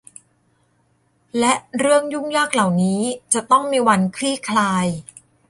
[1.39, 3.01] และเรื่องยุ่งยากเหล่านี้
[3.33, 4.85] จะต้องมีวันคลี่คลาย